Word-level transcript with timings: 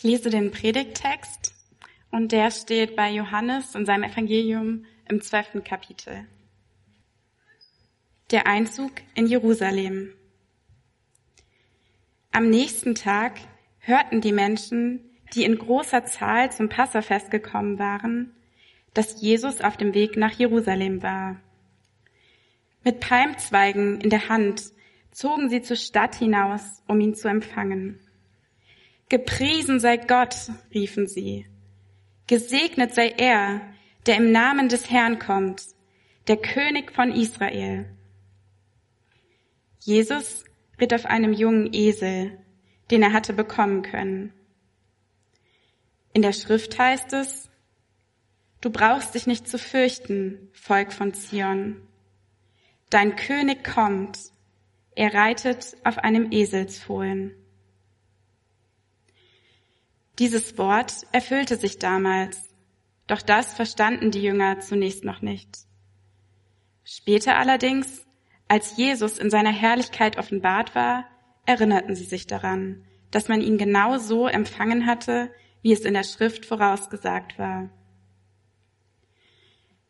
Ich 0.00 0.04
lese 0.04 0.30
den 0.30 0.50
Predigttext 0.50 1.54
und 2.10 2.32
der 2.32 2.50
steht 2.50 2.96
bei 2.96 3.10
Johannes 3.10 3.74
in 3.74 3.84
seinem 3.84 4.04
Evangelium 4.04 4.86
im 5.06 5.20
zwölften 5.20 5.62
Kapitel. 5.62 6.24
Der 8.30 8.46
Einzug 8.46 8.92
in 9.14 9.26
Jerusalem. 9.26 10.14
Am 12.32 12.48
nächsten 12.48 12.94
Tag 12.94 13.40
hörten 13.80 14.22
die 14.22 14.32
Menschen, 14.32 15.00
die 15.34 15.44
in 15.44 15.58
großer 15.58 16.06
Zahl 16.06 16.50
zum 16.50 16.70
Passafest 16.70 17.30
gekommen 17.30 17.78
waren, 17.78 18.34
dass 18.94 19.20
Jesus 19.20 19.60
auf 19.60 19.76
dem 19.76 19.92
Weg 19.92 20.16
nach 20.16 20.32
Jerusalem 20.32 21.02
war. 21.02 21.42
Mit 22.84 23.00
Palmzweigen 23.00 24.00
in 24.00 24.08
der 24.08 24.30
Hand 24.30 24.62
zogen 25.10 25.50
sie 25.50 25.60
zur 25.60 25.76
Stadt 25.76 26.14
hinaus, 26.14 26.82
um 26.86 26.98
ihn 27.00 27.14
zu 27.14 27.28
empfangen. 27.28 28.00
Gepriesen 29.10 29.80
sei 29.80 29.96
Gott, 29.96 30.36
riefen 30.72 31.08
sie. 31.08 31.44
Gesegnet 32.28 32.94
sei 32.94 33.08
er, 33.08 33.60
der 34.06 34.16
im 34.16 34.30
Namen 34.30 34.68
des 34.68 34.88
Herrn 34.88 35.18
kommt, 35.18 35.64
der 36.28 36.36
König 36.36 36.92
von 36.92 37.10
Israel. 37.10 37.86
Jesus 39.80 40.44
ritt 40.80 40.94
auf 40.94 41.06
einem 41.06 41.32
jungen 41.32 41.74
Esel, 41.74 42.38
den 42.92 43.02
er 43.02 43.12
hatte 43.12 43.32
bekommen 43.32 43.82
können. 43.82 44.32
In 46.12 46.22
der 46.22 46.32
Schrift 46.32 46.78
heißt 46.78 47.12
es, 47.14 47.50
du 48.60 48.70
brauchst 48.70 49.16
dich 49.16 49.26
nicht 49.26 49.48
zu 49.48 49.58
fürchten, 49.58 50.50
Volk 50.52 50.92
von 50.92 51.14
Zion. 51.14 51.82
Dein 52.90 53.16
König 53.16 53.64
kommt, 53.64 54.20
er 54.94 55.14
reitet 55.14 55.76
auf 55.82 55.98
einem 55.98 56.30
Eselsfohlen. 56.30 57.34
Dieses 60.20 60.58
Wort 60.58 61.06
erfüllte 61.12 61.56
sich 61.56 61.78
damals, 61.78 62.54
doch 63.06 63.22
das 63.22 63.54
verstanden 63.54 64.10
die 64.10 64.22
Jünger 64.22 64.60
zunächst 64.60 65.02
noch 65.02 65.22
nicht. 65.22 65.60
Später 66.84 67.38
allerdings, 67.38 68.06
als 68.46 68.76
Jesus 68.76 69.18
in 69.18 69.30
seiner 69.30 69.50
Herrlichkeit 69.50 70.18
offenbart 70.18 70.74
war, 70.74 71.06
erinnerten 71.46 71.94
sie 71.94 72.04
sich 72.04 72.26
daran, 72.26 72.84
dass 73.10 73.28
man 73.28 73.40
ihn 73.40 73.56
genau 73.56 73.96
so 73.96 74.26
empfangen 74.26 74.84
hatte, 74.84 75.30
wie 75.62 75.72
es 75.72 75.80
in 75.80 75.94
der 75.94 76.04
Schrift 76.04 76.44
vorausgesagt 76.44 77.38
war. 77.38 77.70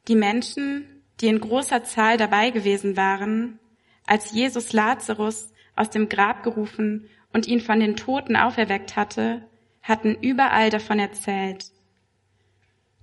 Die 0.07 0.15
Menschen, 0.15 1.03
die 1.21 1.27
in 1.27 1.41
großer 1.41 1.83
Zahl 1.83 2.19
dabei 2.19 2.51
gewesen 2.51 2.97
waren, 2.97 3.59
als 4.07 4.31
Jesus 4.31 4.73
Lazarus 4.73 5.53
aus 5.75 5.91
dem 5.91 6.09
Grab 6.09 6.45
gerufen 6.45 7.09
und 7.33 7.49
ihn 7.49 7.61
von 7.61 7.81
den 7.81 7.97
Toten 7.97 8.37
auferweckt 8.37 8.95
hatte, 8.95 9.50
hatten 9.83 10.15
überall 10.15 10.71
davon 10.71 10.99
erzählt. 10.99 11.71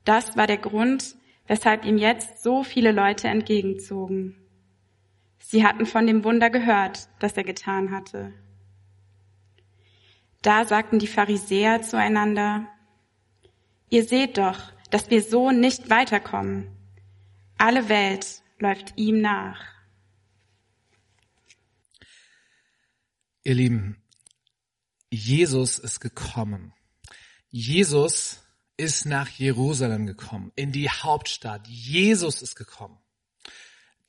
Das 0.05 0.37
war 0.37 0.47
der 0.47 0.57
Grund, 0.57 1.15
weshalb 1.47 1.85
ihm 1.85 1.97
jetzt 1.97 2.43
so 2.43 2.63
viele 2.63 2.91
Leute 2.91 3.27
entgegenzogen. 3.27 4.35
Sie 5.39 5.65
hatten 5.65 5.85
von 5.85 6.07
dem 6.07 6.23
Wunder 6.23 6.49
gehört, 6.49 7.09
das 7.19 7.33
er 7.33 7.43
getan 7.43 7.91
hatte. 7.91 8.33
Da 10.41 10.65
sagten 10.65 10.99
die 10.99 11.07
Pharisäer 11.07 11.81
zueinander, 11.81 12.67
ihr 13.89 14.03
seht 14.03 14.37
doch, 14.37 14.71
dass 14.91 15.09
wir 15.09 15.21
so 15.21 15.51
nicht 15.51 15.89
weiterkommen. 15.89 16.67
Alle 17.57 17.89
Welt 17.89 18.43
läuft 18.59 18.93
ihm 18.97 19.21
nach. 19.21 19.59
Ihr 23.43 23.55
Lieben, 23.55 23.97
Jesus 25.09 25.79
ist 25.79 25.99
gekommen. 25.99 26.73
Jesus 27.49 28.41
ist 28.77 29.05
nach 29.05 29.29
Jerusalem 29.29 30.05
gekommen, 30.05 30.51
in 30.55 30.71
die 30.71 30.89
Hauptstadt. 30.89 31.67
Jesus 31.67 32.41
ist 32.41 32.55
gekommen. 32.55 32.97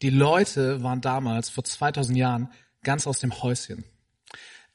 Die 0.02 0.10
Leute 0.10 0.82
waren 0.82 1.00
damals, 1.00 1.50
vor 1.50 1.64
2000 1.64 2.16
Jahren, 2.16 2.52
ganz 2.82 3.06
aus 3.06 3.20
dem 3.20 3.42
Häuschen. 3.42 3.84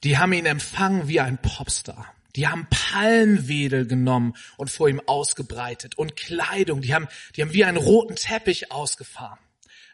Die 0.02 0.18
haben 0.18 0.32
ihn 0.32 0.46
empfangen 0.46 1.08
wie 1.08 1.20
ein 1.20 1.40
Popstar. 1.40 2.12
Die 2.36 2.48
haben 2.48 2.66
Palmwedel 2.68 3.86
genommen 3.86 4.34
und 4.56 4.70
vor 4.70 4.88
ihm 4.88 5.00
ausgebreitet 5.06 5.96
und 5.96 6.16
Kleidung. 6.16 6.82
Die 6.82 6.92
haben, 6.92 7.06
die 7.36 7.42
haben 7.42 7.52
wie 7.52 7.64
einen 7.64 7.76
roten 7.76 8.16
Teppich 8.16 8.72
ausgefahren. 8.72 9.38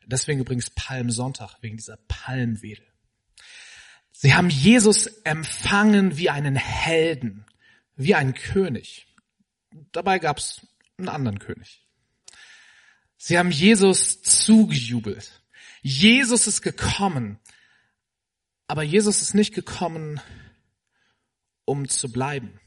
Deswegen 0.06 0.40
übrigens 0.40 0.70
Palmsonntag, 0.70 1.58
wegen 1.60 1.76
dieser 1.76 1.98
Palmwedel. 2.08 2.86
Sie 4.22 4.34
haben 4.34 4.50
Jesus 4.50 5.06
empfangen 5.24 6.18
wie 6.18 6.28
einen 6.28 6.54
Helden, 6.54 7.46
wie 7.96 8.14
einen 8.14 8.34
König. 8.34 9.06
Dabei 9.92 10.18
gab 10.18 10.36
es 10.36 10.66
einen 10.98 11.08
anderen 11.08 11.38
König. 11.38 11.86
Sie 13.16 13.38
haben 13.38 13.50
Jesus 13.50 14.20
zugejubelt. 14.20 15.40
Jesus 15.80 16.46
ist 16.46 16.60
gekommen. 16.60 17.38
Aber 18.66 18.82
Jesus 18.82 19.22
ist 19.22 19.32
nicht 19.32 19.54
gekommen, 19.54 20.20
um 21.64 21.88
zu 21.88 22.12
bleiben. 22.12 22.60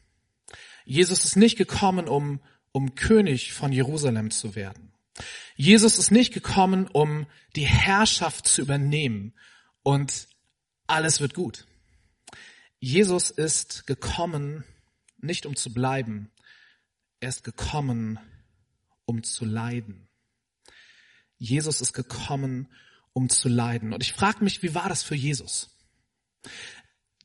Jesus 0.85 1.23
ist 1.23 1.35
nicht 1.35 1.55
gekommen, 1.55 2.07
um, 2.07 2.41
um 2.71 2.95
König 2.95 3.53
von 3.53 3.71
Jerusalem 3.71 4.31
zu 4.31 4.55
werden. 4.55 4.91
Jesus 5.55 5.99
ist 5.99 6.09
nicht 6.09 6.33
gekommen, 6.33 6.87
um 6.87 7.27
die 7.55 7.67
Herrschaft 7.67 8.47
zu 8.47 8.59
übernehmen 8.59 9.35
und 9.83 10.32
alles 10.87 11.21
wird 11.21 11.33
gut. 11.33 11.65
Jesus 12.79 13.29
ist 13.31 13.87
gekommen, 13.87 14.63
nicht 15.17 15.45
um 15.45 15.55
zu 15.55 15.73
bleiben, 15.73 16.31
er 17.19 17.29
ist 17.29 17.43
gekommen, 17.43 18.19
um 19.05 19.23
zu 19.23 19.45
leiden. 19.45 20.07
Jesus 21.37 21.81
ist 21.81 21.93
gekommen, 21.93 22.67
um 23.13 23.29
zu 23.29 23.47
leiden. 23.47 23.93
Und 23.93 24.03
ich 24.03 24.13
frage 24.13 24.43
mich, 24.43 24.63
wie 24.63 24.75
war 24.75 24.89
das 24.89 25.03
für 25.03 25.15
Jesus? 25.15 25.69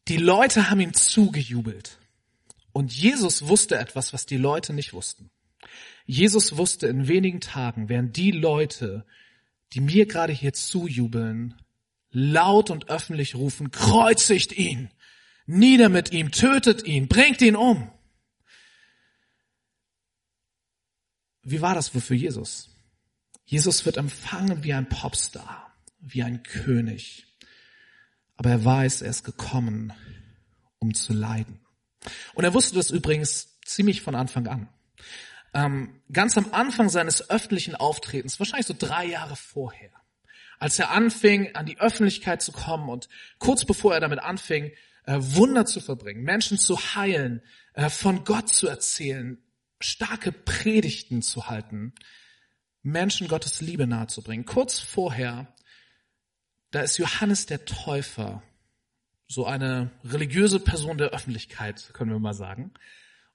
Die 0.07 0.17
Leute 0.17 0.71
haben 0.71 0.81
ihm 0.81 0.95
zugejubelt. 0.95 1.99
Und 2.73 2.93
Jesus 2.93 3.49
wusste 3.49 3.79
etwas, 3.79 4.13
was 4.13 4.27
die 4.27 4.37
Leute 4.37 4.73
nicht 4.73 4.93
wussten. 4.93 5.31
Jesus 6.07 6.57
wusste, 6.57 6.87
in 6.87 7.09
wenigen 7.09 7.41
Tagen 7.41 7.89
werden 7.89 8.13
die 8.13 8.31
Leute, 8.31 9.05
die 9.73 9.81
mir 9.81 10.07
gerade 10.07 10.33
hier 10.33 10.53
zujubeln, 10.53 11.55
laut 12.11 12.71
und 12.71 12.89
öffentlich 12.89 13.35
rufen, 13.35 13.71
kreuzigt 13.71 14.53
ihn, 14.53 14.91
nieder 15.47 15.89
mit 15.89 16.13
ihm, 16.13 16.31
tötet 16.31 16.85
ihn, 16.85 17.09
bringt 17.09 17.43
ihn 17.43 17.57
um. 17.57 17.91
Wie 21.43 21.61
war 21.61 21.75
das 21.75 21.95
wohl 21.95 22.01
für 22.01 22.15
Jesus? 22.15 22.71
Jesus 23.47 23.87
wird 23.87 23.97
empfangen 23.97 24.65
wie 24.65 24.75
ein 24.75 24.89
Popstar, 24.89 25.73
wie 26.01 26.23
ein 26.23 26.43
König. 26.43 27.27
Aber 28.37 28.51
er 28.51 28.65
weiß, 28.65 29.03
er 29.03 29.11
ist 29.11 29.25
gekommen, 29.25 29.93
um 30.79 30.95
zu 30.95 31.15
leiden. 31.15 31.61
Und 32.35 32.45
er 32.45 32.53
wusste 32.55 32.75
das 32.75 32.91
übrigens 32.91 33.59
ziemlich 33.65 34.03
von 34.03 34.15
Anfang 34.15 34.47
an. 34.47 34.69
Ähm, 35.55 36.03
ganz 36.13 36.37
am 36.37 36.53
Anfang 36.53 36.89
seines 36.89 37.31
öffentlichen 37.31 37.75
Auftretens, 37.75 38.39
wahrscheinlich 38.39 38.67
so 38.67 38.75
drei 38.79 39.07
Jahre 39.07 39.35
vorher, 39.35 39.91
als 40.59 40.79
er 40.79 40.91
anfing, 40.91 41.55
an 41.55 41.67
die 41.67 41.81
Öffentlichkeit 41.81 42.43
zu 42.43 42.53
kommen 42.53 42.89
und 42.89 43.09
kurz 43.39 43.65
bevor 43.65 43.95
er 43.95 44.01
damit 44.01 44.21
anfing, 44.21 44.73
äh, 45.05 45.17
Wunder 45.19 45.67
zu 45.67 45.81
verbringen, 45.81 46.23
Menschen 46.23 46.59
zu 46.59 46.77
heilen, 46.95 47.43
äh, 47.75 47.89
von 47.89 48.25
Gott 48.25 48.49
zu 48.49 48.67
erzählen, 48.69 49.43
starke 49.81 50.33
Predigten 50.33 51.23
zu 51.23 51.49
halten, 51.49 51.95
Menschen 52.83 53.29
Gottes 53.29 53.61
Liebe 53.61 53.87
nahezubringen. 53.87 54.47
Kurz 54.47 54.79
vorher, 54.79 55.55
da 56.71 56.81
ist 56.81 56.99
Johannes 56.99 57.47
der 57.47 57.65
Täufer, 57.65 58.43
so 59.27 59.45
eine 59.45 59.91
religiöse 60.05 60.59
Person 60.59 60.99
der 60.99 61.11
Öffentlichkeit, 61.11 61.91
können 61.93 62.11
wir 62.11 62.19
mal 62.19 62.35
sagen. 62.35 62.73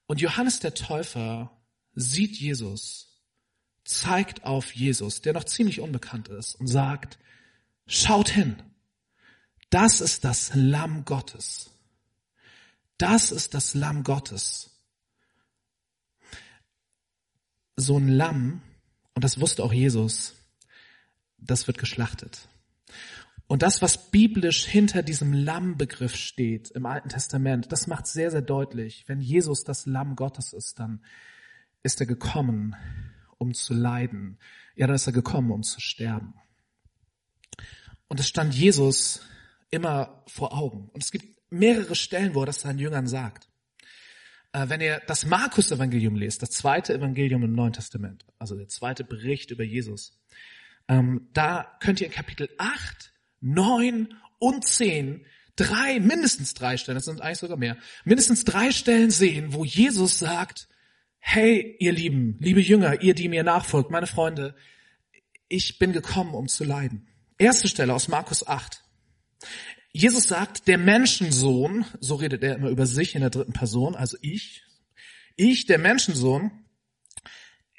Und 0.07 0.21
Johannes 0.21 0.59
der 0.59 0.74
Täufer 0.74 1.51
sieht 1.94 2.36
Jesus 2.36 3.12
zeigt 3.83 4.44
auf 4.44 4.74
Jesus, 4.74 5.21
der 5.21 5.33
noch 5.33 5.44
ziemlich 5.44 5.80
unbekannt 5.80 6.30
ist, 6.30 6.56
und 6.56 6.68
sagt, 6.68 7.19
schaut 7.85 8.30
hin, 8.30 8.56
das 9.69 10.01
ist 10.01 10.24
das 10.24 10.51
Lamm 10.53 11.06
Gottes. 11.06 11.71
Das 12.97 13.31
ist 13.31 13.53
das 13.53 13.74
Lamm 13.74 14.03
Gottes. 14.03 14.69
So 17.75 17.97
ein 17.97 18.07
Lamm, 18.07 18.62
und 19.15 19.24
das 19.24 19.39
wusste 19.39 19.63
auch 19.63 19.74
Jesus, 19.74 20.35
das 21.38 21.68
wird 21.68 21.77
geschlachtet. 21.77 22.47
Und 23.47 23.62
das, 23.62 23.81
was 23.81 24.09
biblisch 24.09 24.65
hinter 24.65 25.03
diesem 25.03 25.33
Lammbegriff 25.33 26.15
steht 26.15 26.71
im 26.71 26.85
Alten 26.85 27.09
Testament, 27.09 27.71
das 27.71 27.88
macht 27.88 28.07
sehr, 28.07 28.31
sehr 28.31 28.41
deutlich, 28.41 29.03
wenn 29.07 29.21
Jesus 29.21 29.63
das 29.63 29.85
Lamm 29.85 30.15
Gottes 30.15 30.53
ist, 30.53 30.80
dann 30.80 31.03
ist 31.83 32.00
er 32.00 32.06
gekommen, 32.06 32.75
um 33.44 33.54
zu 33.54 33.74
leiden. 33.74 34.40
Ja, 34.75 34.88
da 34.88 34.95
ist 34.95 35.06
er 35.06 35.13
gekommen, 35.13 35.51
um 35.51 35.63
zu 35.63 35.80
sterben. 35.80 36.34
Und 38.07 38.19
es 38.19 38.28
stand 38.28 38.56
Jesus 38.56 39.22
immer 39.69 40.24
vor 40.28 40.57
Augen. 40.57 40.90
Und 40.90 41.04
es 41.04 41.12
gibt 41.12 41.25
mehrere 41.50 41.95
Stellen, 41.95 42.34
wo 42.34 42.42
er 42.42 42.48
das 42.48 42.62
seinen 42.62 42.80
Jüngern 42.80 43.07
sagt. 43.07 43.48
Äh, 44.54 44.69
wenn 44.69 44.81
ihr 44.81 45.01
das 45.07 45.25
Markus-Evangelium 45.25 46.16
lest, 46.16 46.42
das 46.42 46.51
zweite 46.51 46.94
Evangelium 46.94 47.44
im 47.44 47.54
Neuen 47.54 47.74
Testament, 47.74 48.25
also 48.40 48.56
der 48.56 48.69
zweite 48.69 49.04
Bericht 49.04 49.51
über 49.51 49.63
Jesus, 49.63 50.19
ähm, 50.88 51.30
da 51.34 51.78
könnt 51.80 52.01
ihr 52.01 52.07
in 52.07 52.13
Kapitel 52.13 52.50
8, 52.57 53.13
9 53.42 54.13
und 54.40 54.66
10 54.66 55.25
drei, 55.56 56.00
mindestens 56.00 56.54
drei 56.54 56.78
Stellen, 56.78 56.95
das 56.95 57.06
sind 57.06 57.22
eigentlich 57.22 57.38
sogar 57.38 57.57
mehr, 57.57 57.78
mindestens 58.06 58.44
drei 58.44 58.72
Stellen 58.72 59.12
sehen, 59.12 59.54
wo 59.54 59.63
Jesus 59.63 60.19
sagt, 60.19 60.68
hey, 61.25 61.77
ihr 61.79 61.93
Lieben, 61.93 62.35
liebe 62.41 62.59
Jünger, 62.59 63.01
ihr, 63.01 63.15
die 63.15 63.29
mir 63.29 63.43
nachfolgt, 63.43 63.89
meine 63.89 64.07
Freunde, 64.07 64.55
ich 65.47 65.79
bin 65.79 65.93
gekommen, 65.93 66.35
um 66.35 66.49
zu 66.49 66.65
leiden. 66.65 67.07
Erste 67.37 67.69
Stelle 67.69 67.93
aus 67.93 68.09
Markus 68.09 68.45
8. 68.45 68.83
Jesus 69.93 70.25
sagt, 70.25 70.67
der 70.67 70.77
Menschensohn, 70.77 71.85
so 72.01 72.15
redet 72.15 72.43
er 72.43 72.55
immer 72.55 72.67
über 72.67 72.85
sich 72.85 73.15
in 73.15 73.21
der 73.21 73.29
dritten 73.29 73.53
Person, 73.53 73.95
also 73.95 74.17
ich, 74.21 74.63
ich, 75.37 75.65
der 75.65 75.79
Menschensohn, 75.79 76.51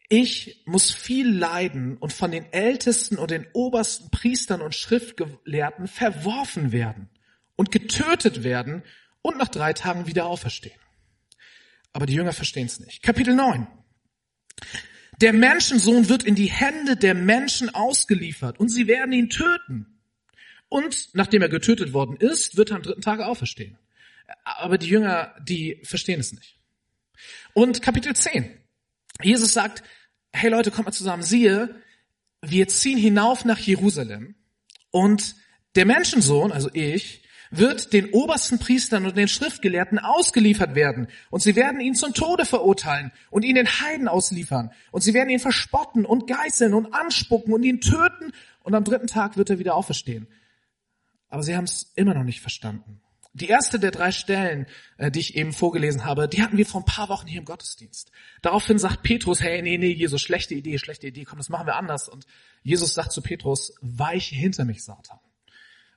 ich 0.08 0.62
muss 0.64 0.91
viel 0.91 1.29
leiden 1.29 1.99
und 1.99 2.14
von 2.14 2.31
den 2.31 2.50
Ältesten 2.50 3.19
und 3.19 3.31
den 3.31 3.46
obersten 3.52 4.11
Priestern 4.11 4.62
und 4.62 4.75
Schriftgelehrten 4.75 5.87
verworfen 5.87 6.73
werden 6.73 7.11
und 7.56 7.70
getötet 7.70 8.43
werden 8.43 8.82
und 9.20 9.37
nach 9.37 9.49
drei 9.49 9.75
Tagen 9.75 10.06
wieder 10.06 10.25
auferstehen. 10.25 10.81
Aber 11.94 12.06
die 12.06 12.14
Jünger 12.14 12.32
verstehen 12.32 12.67
es 12.67 12.81
nicht. 12.81 13.02
Kapitel 13.02 13.35
9. 13.35 13.67
Der 15.20 15.32
Menschensohn 15.32 16.08
wird 16.08 16.25
in 16.25 16.35
die 16.35 16.50
Hände 16.50 16.96
der 16.96 17.14
Menschen 17.14 17.73
ausgeliefert 17.73 18.58
und 18.58 18.69
sie 18.69 18.88
werden 18.88 19.12
ihn 19.12 19.31
töten. 19.31 20.00
Und 20.69 21.11
nachdem 21.14 21.41
er 21.43 21.49
getötet 21.49 21.93
worden 21.93 22.17
ist, 22.17 22.56
wird 22.56 22.70
er 22.70 22.76
am 22.76 22.82
dritten 22.82 23.00
Tag 23.00 23.20
auferstehen. 23.20 23.79
Aber 24.44 24.76
die 24.76 24.88
Jünger, 24.88 25.35
die 25.41 25.81
verstehen 25.85 26.19
es 26.19 26.32
nicht. 26.32 26.58
Und 27.52 27.81
Kapitel 27.81 28.14
10. 28.14 28.50
Jesus 29.23 29.52
sagt, 29.52 29.85
hey 30.32 30.50
Leute, 30.50 30.73
kommt 30.73 30.87
mal 30.87 30.93
zusammen, 30.93 31.23
siehe, 31.23 31.81
wir 32.43 32.67
ziehen 32.67 32.99
hinauf 32.99 33.44
nach 33.44 33.61
Jerusalem 33.61 34.35
und 34.91 35.37
der 35.76 35.87
Menschensohn, 35.87 36.50
also 36.50 36.70
ich, 36.73 37.24
wird 37.59 37.93
den 37.93 38.11
obersten 38.11 38.59
Priestern 38.59 39.06
und 39.06 39.17
den 39.17 39.29
Schriftgelehrten 39.29 39.99
ausgeliefert 39.99 40.75
werden. 40.75 41.09
Und 41.31 41.43
sie 41.43 41.56
werden 41.56 41.81
ihn 41.81 41.95
zum 41.95 42.15
Tode 42.15 42.45
verurteilen 42.45 43.12
und 43.31 43.45
ihn 43.45 43.55
den 43.55 43.69
Heiden 43.69 44.09
ausliefern. 44.09 44.71
Und 44.91 45.03
sie 45.03 45.15
werden 45.15 45.31
ihn 45.31 45.41
verspotten 45.41 46.05
und 46.05 46.27
geißeln 46.27 46.75
und 46.75 46.93
anspucken 46.95 47.53
und 47.53 47.62
ihn 47.62 47.81
töten. 47.81 48.33
Und 48.62 48.75
am 48.75 48.85
dritten 48.85 49.06
Tag 49.06 49.37
wird 49.37 49.51
er 49.51 49.59
wieder 49.59 49.75
auferstehen. 49.75 50.27
Aber 51.29 51.43
sie 51.43 51.56
haben 51.56 51.65
es 51.65 51.93
immer 51.97 52.15
noch 52.15 52.25
nicht 52.25 52.41
verstanden. 52.41 53.01
Die 53.33 53.49
erste 53.49 53.81
der 53.81 53.91
drei 53.91 54.12
Stellen, 54.12 54.67
äh, 54.97 55.11
die 55.11 55.19
ich 55.19 55.37
eben 55.37 55.53
vorgelesen 55.53 56.05
habe, 56.05 56.29
die 56.29 56.41
hatten 56.41 56.56
wir 56.56 56.67
vor 56.67 56.83
ein 56.83 56.85
paar 56.85 57.09
Wochen 57.09 57.27
hier 57.27 57.41
im 57.41 57.45
Gottesdienst. 57.45 58.12
Daraufhin 58.43 58.79
sagt 58.79 59.03
Petrus, 59.03 59.41
hey, 59.41 59.61
nee, 59.61 59.77
nee, 59.77 59.91
Jesus, 59.91 60.23
schlechte 60.23 60.55
Idee, 60.55 60.79
schlechte 60.79 61.09
Idee, 61.09 61.25
komm, 61.25 61.39
das 61.39 61.49
machen 61.49 61.67
wir 61.67 61.75
anders. 61.75 62.09
Und 62.09 62.27
Jesus 62.62 62.95
sagt 62.95 63.11
zu 63.11 63.23
Petrus, 63.23 63.75
weiche 63.81 64.37
hinter 64.37 64.65
mich, 64.65 64.85
Satan. 64.85 65.19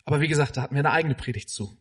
Aber 0.08 0.22
wie 0.22 0.30
gesagt, 0.30 0.56
da 0.56 0.62
hatten 0.62 0.74
wir 0.74 0.80
eine 0.80 0.94
eigene 0.94 1.16
Predigt 1.16 1.50
zu. 1.50 1.78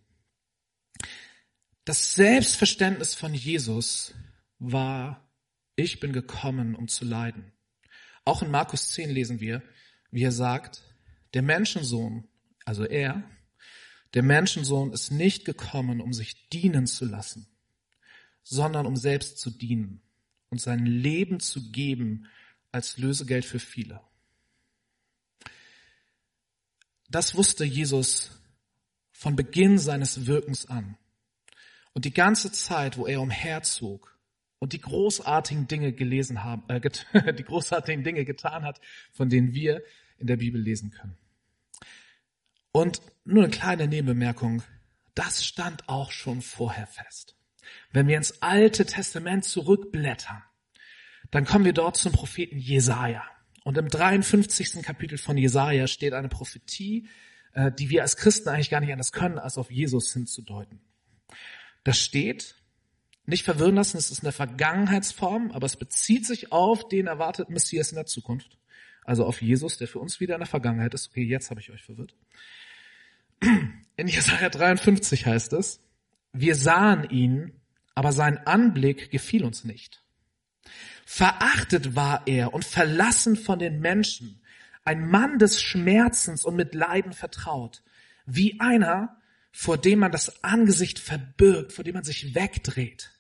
Das 1.85 2.15
Selbstverständnis 2.15 3.15
von 3.15 3.33
Jesus 3.33 4.17
war, 4.59 5.31
ich 5.77 6.01
bin 6.01 6.13
gekommen, 6.13 6.75
um 6.75 6.89
zu 6.89 7.05
leiden. 7.05 7.53
Auch 8.25 8.43
in 8.43 8.51
Markus 8.51 8.91
10 8.91 9.11
lesen 9.11 9.39
wir, 9.39 9.63
wie 10.11 10.25
er 10.25 10.33
sagt, 10.33 10.83
der 11.35 11.43
Menschensohn, 11.43 12.27
also 12.65 12.85
er, 12.85 13.23
der 14.15 14.25
Menschensohn 14.25 14.93
ist 14.93 15.13
nicht 15.13 15.45
gekommen, 15.45 16.01
um 16.01 16.13
sich 16.13 16.49
dienen 16.49 16.89
zu 16.89 17.05
lassen, 17.05 17.47
sondern 18.43 18.87
um 18.87 18.97
selbst 18.97 19.39
zu 19.39 19.53
dienen 19.53 20.03
und 20.49 20.61
sein 20.61 20.85
Leben 20.85 21.39
zu 21.39 21.71
geben 21.71 22.27
als 22.73 22.99
Lösegeld 22.99 23.45
für 23.45 23.61
viele. 23.61 24.01
Das 27.09 27.35
wusste 27.35 27.65
Jesus 27.65 28.31
von 29.13 29.37
Beginn 29.37 29.79
seines 29.79 30.27
Wirkens 30.27 30.67
an. 30.67 30.97
Und 31.93 32.05
die 32.05 32.13
ganze 32.13 32.53
Zeit, 32.53 32.99
wo 32.99 33.07
er 33.07 33.21
umherzog 33.21 34.19
und 34.59 34.73
die 34.73 34.81
großartigen 34.81 35.69
Dinge 35.69 35.93
gelesen 35.93 36.45
haben, 36.45 36.63
äh, 36.69 36.81
die 37.33 37.45
großartigen 37.45 38.05
Dinge 38.05 38.25
getan 38.25 38.65
hat, 38.65 38.81
von 39.13 39.29
denen 39.29 39.55
wir 39.55 39.83
in 40.19 40.27
der 40.27 40.37
Bibel 40.37 40.61
lesen 40.61 40.91
können. 40.91 41.17
Und 42.73 43.01
nur 43.25 43.45
eine 43.45 43.51
kleine 43.51 43.89
Nebenbemerkung, 43.89 44.63
das 45.15 45.47
stand 45.47 45.89
auch 45.89 46.11
schon 46.11 46.43
vorher 46.43 46.87
fest. 46.87 47.35
Wenn 47.91 48.07
wir 48.07 48.17
ins 48.17 48.43
Alte 48.43 48.85
Testament 48.85 49.45
zurückblättern, 49.45 50.43
dann 51.31 51.47
kommen 51.47 51.65
wir 51.65 51.73
dort 51.73 51.97
zum 51.97 52.13
Propheten 52.13 52.59
Jesaja. 52.59 53.25
Und 53.67 53.77
im 53.79 53.89
53. 53.89 54.81
Kapitel 54.81 55.19
von 55.19 55.37
Jesaja 55.37 55.89
steht 55.89 56.13
eine 56.13 56.29
Prophetie, 56.29 57.09
äh, 57.53 57.73
die 57.73 57.91
wir 57.91 58.03
als 58.03 58.17
Christen 58.17 58.49
eigentlich 58.49 58.71
gar 58.71 58.79
nicht 58.81 58.93
anders 58.93 59.11
können, 59.11 59.41
als 59.41 59.59
auf 59.59 59.73
Jesus 59.73 60.13
hinzudeuten. 60.13 60.79
Das 61.83 61.99
steht, 61.99 62.55
nicht 63.25 63.43
verwirren 63.43 63.75
lassen, 63.75 63.97
es 63.97 64.13
ist 64.13 64.23
eine 64.23 64.31
Vergangenheitsform, 64.31 65.51
aber 65.51 65.67
es 65.67 65.75
bezieht 65.75 66.25
sich 66.27 66.53
auf 66.53 66.87
den 66.87 67.09
erwarteten 67.09 67.55
Messias 67.55 67.91
in 67.91 67.97
der 67.97 68.07
Zukunft. 68.07 68.57
Also 69.05 69.25
auf 69.25 69.43
Jesus, 69.43 69.79
der 69.79 69.89
für 69.89 69.99
uns 69.99 70.21
wieder 70.21 70.37
in 70.37 70.41
der 70.43 70.47
Vergangenheit 70.47 70.95
ist. 70.95 71.09
Okay, 71.09 71.25
jetzt 71.25 71.51
habe 71.51 71.59
ich 71.59 71.73
euch 71.73 71.83
verwirrt. 71.83 72.15
In 73.97 74.07
Jesaja 74.07 74.49
53 74.49 75.27
heißt 75.27 75.55
es, 75.55 75.81
wir 76.33 76.55
sahen 76.55 77.11
ihn, 77.11 77.61
aber 77.97 78.13
sein 78.13 78.39
Anblick 78.47 79.11
gefiel 79.11 79.45
uns 79.45 79.65
nicht. 79.65 80.06
Verachtet 81.05 81.95
war 81.95 82.23
er 82.27 82.55
und 82.55 82.65
verlassen 82.65 83.37
von 83.37 83.59
den 83.59 83.81
Menschen, 83.81 84.41
ein 84.85 85.09
Mann 85.09 85.39
des 85.39 85.63
Schmerzens 85.63 86.45
und 86.45 86.57
mit 86.57 86.75
Leiden 86.75 87.13
vertraut, 87.13 87.83
wie 88.25 88.61
einer, 88.61 89.17
vor 89.53 89.79
dem 89.79 90.01
man 90.01 90.13
das 90.13 90.45
Angesicht 90.45 90.99
verbirgt, 90.99 91.73
vor 91.73 91.85
dem 91.85 91.95
man 91.95 92.05
sich 92.05 92.35
wegdreht. 92.35 93.11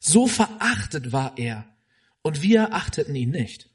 So 0.00 0.26
verachtet 0.26 1.12
war 1.12 1.34
er, 1.36 1.64
und 2.22 2.42
wir 2.42 2.74
achteten 2.74 3.14
ihn 3.14 3.30
nicht. 3.30 3.68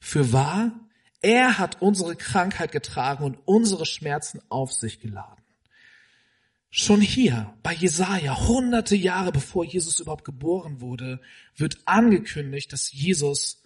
Für 0.00 0.32
wahr, 0.32 0.72
er 1.20 1.58
hat 1.58 1.80
unsere 1.80 2.16
Krankheit 2.16 2.72
getragen 2.72 3.24
und 3.24 3.38
unsere 3.46 3.86
Schmerzen 3.86 4.40
auf 4.48 4.72
sich 4.72 5.00
geladen. 5.00 5.43
Schon 6.76 7.00
hier 7.00 7.54
bei 7.62 7.72
Jesaja, 7.72 8.48
hunderte 8.48 8.96
Jahre 8.96 9.30
bevor 9.30 9.64
Jesus 9.64 10.00
überhaupt 10.00 10.24
geboren 10.24 10.80
wurde, 10.80 11.20
wird 11.54 11.78
angekündigt, 11.84 12.72
dass 12.72 12.90
Jesus 12.90 13.62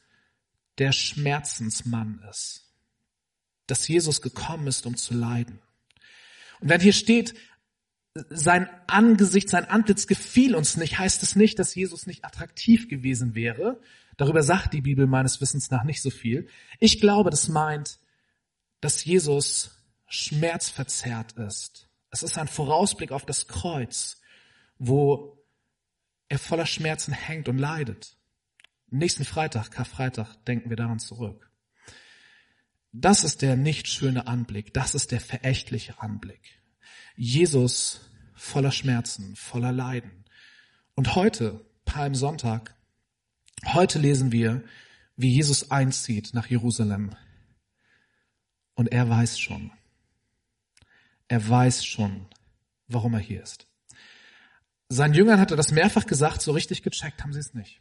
der 0.76 0.92
Schmerzensmann 0.92 2.22
ist. 2.28 2.70
Dass 3.66 3.88
Jesus 3.88 4.20
gekommen 4.20 4.66
ist, 4.66 4.84
um 4.84 4.94
zu 4.94 5.14
leiden. 5.14 5.58
Und 6.60 6.68
wenn 6.68 6.82
hier 6.82 6.92
steht, 6.92 7.32
sein 8.28 8.68
Angesicht, 8.88 9.48
sein 9.48 9.64
Antlitz 9.64 10.06
gefiel 10.06 10.54
uns 10.54 10.76
nicht, 10.76 10.98
heißt 10.98 11.22
es 11.22 11.34
nicht, 11.34 11.58
dass 11.58 11.74
Jesus 11.74 12.06
nicht 12.06 12.26
attraktiv 12.26 12.90
gewesen 12.90 13.34
wäre. 13.34 13.80
Darüber 14.18 14.42
sagt 14.42 14.74
die 14.74 14.82
Bibel 14.82 15.06
meines 15.06 15.40
Wissens 15.40 15.70
nach 15.70 15.84
nicht 15.84 16.02
so 16.02 16.10
viel. 16.10 16.46
Ich 16.78 17.00
glaube, 17.00 17.30
das 17.30 17.48
meint, 17.48 18.00
dass 18.82 19.02
Jesus 19.02 19.70
schmerzverzerrt 20.08 21.32
ist 21.38 21.87
es 22.10 22.22
ist 22.22 22.38
ein 22.38 22.48
Vorausblick 22.48 23.12
auf 23.12 23.26
das 23.26 23.46
Kreuz, 23.48 24.20
wo 24.78 25.38
er 26.28 26.38
voller 26.38 26.66
Schmerzen 26.66 27.12
hängt 27.12 27.48
und 27.48 27.58
leidet. 27.58 28.16
Nächsten 28.90 29.24
Freitag, 29.24 29.70
Karfreitag, 29.70 30.34
denken 30.46 30.70
wir 30.70 30.76
daran 30.76 30.98
zurück. 30.98 31.50
Das 32.92 33.24
ist 33.24 33.42
der 33.42 33.56
nicht 33.56 33.88
schöne 33.88 34.26
Anblick, 34.26 34.72
das 34.72 34.94
ist 34.94 35.12
der 35.12 35.20
verächtliche 35.20 36.00
Anblick. 36.00 36.60
Jesus 37.16 38.00
voller 38.34 38.72
Schmerzen, 38.72 39.36
voller 39.36 39.72
Leiden. 39.72 40.24
Und 40.94 41.14
heute, 41.14 41.66
Palmsonntag, 41.84 42.74
heute 43.66 43.98
lesen 43.98 44.32
wir, 44.32 44.64
wie 45.16 45.34
Jesus 45.34 45.70
einzieht 45.70 46.32
nach 46.32 46.46
Jerusalem. 46.46 47.14
Und 48.74 48.92
er 48.92 49.08
weiß 49.10 49.38
schon, 49.38 49.72
er 51.28 51.48
weiß 51.48 51.84
schon, 51.84 52.26
warum 52.86 53.14
er 53.14 53.20
hier 53.20 53.42
ist. 53.42 53.66
Seinen 54.88 55.14
Jüngern 55.14 55.38
hat 55.38 55.50
er 55.50 55.56
das 55.56 55.70
mehrfach 55.70 56.06
gesagt, 56.06 56.40
so 56.40 56.52
richtig 56.52 56.82
gecheckt 56.82 57.22
haben 57.22 57.32
sie 57.32 57.40
es 57.40 57.54
nicht. 57.54 57.80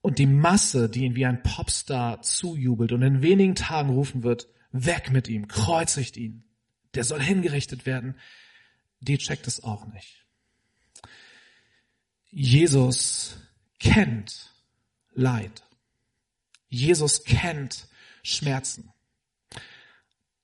Und 0.00 0.18
die 0.18 0.26
Masse, 0.26 0.88
die 0.88 1.04
ihn 1.04 1.16
wie 1.16 1.26
ein 1.26 1.42
Popstar 1.42 2.22
zujubelt 2.22 2.92
und 2.92 3.02
in 3.02 3.22
wenigen 3.22 3.54
Tagen 3.54 3.90
rufen 3.90 4.22
wird, 4.22 4.48
weg 4.70 5.10
mit 5.10 5.28
ihm, 5.28 5.48
kreuzigt 5.48 6.16
ihn, 6.16 6.44
der 6.94 7.04
soll 7.04 7.20
hingerichtet 7.20 7.86
werden, 7.86 8.16
die 9.00 9.18
checkt 9.18 9.46
es 9.46 9.64
auch 9.64 9.86
nicht. 9.86 10.26
Jesus 12.30 13.38
kennt 13.78 14.52
Leid. 15.14 15.64
Jesus 16.68 17.24
kennt 17.24 17.88
Schmerzen. 18.22 18.92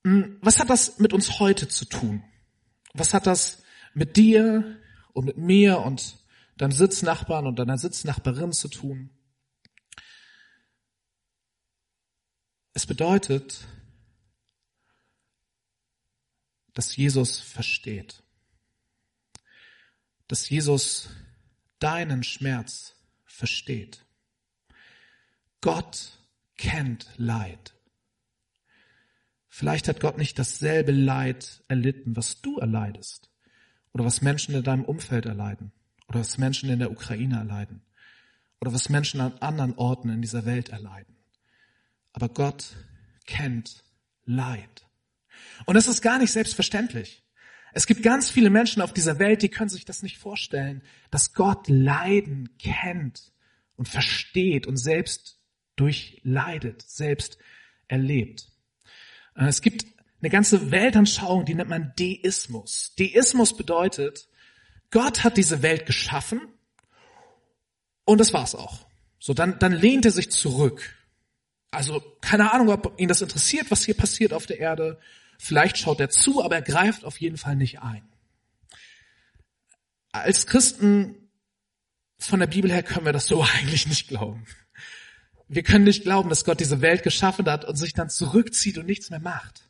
Hm, 0.05 0.39
was 0.41 0.59
hat 0.59 0.71
das 0.71 0.99
mit 0.99 1.13
uns 1.13 1.39
heute 1.41 1.69
zu 1.69 1.85
tun? 1.85 2.23
Was 2.93 3.15
hat 3.15 3.27
das 3.27 3.63
mit 3.95 4.17
dir 4.17 4.81
und 5.13 5.25
mit 5.25 5.39
mir 5.39 5.81
und 5.81 6.19
deinem 6.57 6.73
Sitznachbarn 6.73 7.47
und 7.47 7.59
deiner 7.59 7.79
Sitznachbarin 7.79 8.53
zu 8.53 8.69
tun. 8.69 9.11
Es 12.73 12.87
bedeutet, 12.87 13.67
dass 16.75 16.97
Jesus 16.97 17.39
versteht, 17.39 18.23
dass 20.27 20.49
Jesus 20.49 21.09
deinen 21.79 22.25
Schmerz 22.25 22.97
versteht. 23.25 24.05
Gott 25.61 26.19
kennt 26.57 27.09
Leid. 27.17 27.74
Vielleicht 29.57 29.87
hat 29.87 30.01
Gott 30.01 30.19
nicht 30.19 30.37
dasselbe 30.37 30.91
Leid 30.91 31.63
erlitten, 31.69 32.17
was 32.17 32.41
du 32.41 32.59
erleidest 32.59 33.31
oder 33.93 34.05
was 34.05 34.21
Menschen 34.21 34.53
in 34.53 34.65
deinem 34.65 34.85
Umfeld 34.85 35.27
erleiden 35.27 35.71
oder 36.09 36.19
was 36.19 36.39
Menschen 36.39 36.71
in 36.71 36.81
der 36.81 36.91
Ukraine 36.91 37.37
erleiden 37.37 37.81
oder 38.61 38.73
was 38.73 38.89
Menschen 38.89 39.21
an 39.21 39.35
anderen 39.35 39.75
Orten 39.77 40.09
in 40.09 40.23
dieser 40.23 40.45
Welt 40.45 40.71
erleiden. 40.71 41.15
Aber 42.13 42.29
Gott 42.31 42.75
kennt 43.27 43.85
Leid. 44.25 44.87
Und 45.67 45.77
es 45.77 45.87
ist 45.87 46.03
gar 46.03 46.19
nicht 46.19 46.33
selbstverständlich. 46.33 47.23
Es 47.73 47.87
gibt 47.87 48.03
ganz 48.03 48.31
viele 48.31 48.51
Menschen 48.51 48.83
auf 48.83 48.93
dieser 48.93 49.21
Welt, 49.21 49.41
die 49.43 49.51
können 49.51 49.71
sich 49.71 49.85
das 49.85 50.03
nicht 50.03 50.19
vorstellen, 50.19 50.83
dass 51.13 51.33
Gott 51.33 51.69
Leiden 51.69 52.59
kennt 52.59 53.33
und 53.77 53.89
versteht 53.89 54.67
und 54.67 54.79
selbst 54.79 55.39
durchleidet, 55.77 56.83
selbst 56.83 57.39
erlebt. 57.87 58.51
Äh, 59.37 59.47
es 59.47 59.61
gibt 59.61 59.87
eine 60.21 60.31
ganze 60.31 60.71
Weltanschauung, 60.71 61.45
die 61.45 61.55
nennt 61.55 61.71
man 61.71 61.93
Deismus. 61.99 62.95
Deismus 62.99 63.57
bedeutet, 63.57 64.29
Gott 64.91 65.25
hat 65.25 65.37
diese 65.37 65.62
Welt 65.62 65.87
geschaffen 65.87 66.41
und 68.05 68.19
das 68.19 68.33
war's 68.33 68.55
auch. 68.55 68.87
So, 69.19 69.35
dann, 69.35 69.59
dann 69.59 69.73
lehnt 69.73 70.05
er 70.05 70.11
sich 70.11 70.31
zurück. 70.31 70.97
Also, 71.71 72.00
keine 72.21 72.53
Ahnung, 72.53 72.69
ob 72.69 72.99
ihn 73.00 73.09
das 73.09 73.23
interessiert, 73.23 73.71
was 73.71 73.85
hier 73.85 73.97
passiert 73.97 74.33
auf 74.33 74.47
der 74.47 74.61
Erde. 74.61 75.00
Vielleicht 75.38 75.79
schaut 75.79 76.00
er 76.00 76.11
zu, 76.11 76.43
aber 76.43 76.57
er 76.57 76.62
greift 76.62 77.05
auf 77.05 77.21
jeden 77.21 77.37
Fall 77.37 77.57
nicht 77.57 77.83
ein. 77.83 78.09
Als 80.12 80.47
Christen 80.47 81.17
von 82.19 82.38
der 82.38 82.47
Bibel 82.47 82.71
her 82.71 82.83
können 82.83 83.07
wir 83.07 83.12
das 83.12 83.26
so 83.26 83.43
eigentlich 83.59 83.87
nicht 83.87 84.09
glauben. 84.09 84.47
Wir 85.49 85.63
können 85.63 85.85
nicht 85.85 86.03
glauben, 86.05 86.29
dass 86.29 86.45
Gott 86.45 86.61
diese 86.61 86.81
Welt 86.81 87.03
geschaffen 87.03 87.47
hat 87.47 87.65
und 87.65 87.77
sich 87.77 87.93
dann 87.93 88.09
zurückzieht 88.09 88.79
und 88.79 88.87
nichts 88.87 89.11
mehr 89.11 89.21
macht, 89.21 89.69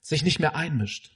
sich 0.00 0.22
nicht 0.22 0.38
mehr 0.38 0.54
einmischt. 0.54 1.10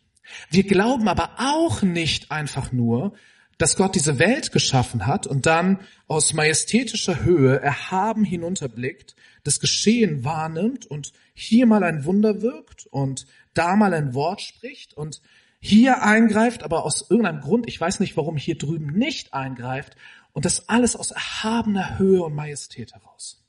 Wir 0.51 0.65
glauben 0.65 1.09
aber 1.09 1.31
auch 1.39 1.83
nicht 1.83 2.31
einfach 2.31 2.73
nur, 2.73 3.15
dass 3.59 3.77
Gott 3.77 3.95
diese 3.95 4.19
Welt 4.19 4.53
geschaffen 4.53 5.07
hat 5.07 5.27
und 5.27 5.45
dann 5.45 5.81
aus 6.07 6.33
majestätischer 6.33 7.23
Höhe 7.23 7.61
erhaben 7.61 8.25
hinunterblickt, 8.25 9.15
das 9.45 9.61
Geschehen 9.61 10.25
wahrnimmt 10.25 10.87
und 10.87 11.13
hier 11.35 11.67
mal 11.67 11.85
ein 11.85 12.05
Wunder 12.05 12.41
wirkt 12.41 12.87
und 12.87 13.27
da 13.53 13.77
mal 13.77 13.93
ein 13.93 14.15
Wort 14.15 14.41
spricht 14.41 14.95
und 14.95 15.21
hier 15.61 16.03
eingreift, 16.03 16.63
aber 16.63 16.85
aus 16.85 17.11
irgendeinem 17.11 17.43
Grund, 17.43 17.69
ich 17.69 17.79
weiß 17.79 18.01
nicht, 18.01 18.17
warum 18.17 18.39
hier 18.39 18.57
drüben 18.57 18.93
nicht 18.97 19.35
eingreift 19.35 19.95
und 20.33 20.47
das 20.47 20.71
alles 20.71 20.97
aus 20.97 21.11
erhabener 21.11 21.99
Höhe 21.99 22.23
und 22.23 22.35
Majestät 22.35 22.95
heraus. 22.95 23.43